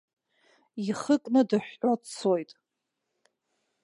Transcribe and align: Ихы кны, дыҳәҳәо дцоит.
Ихы 0.89 1.15
кны, 1.23 1.41
дыҳәҳәо 1.49 1.93
дцоит. 2.01 2.51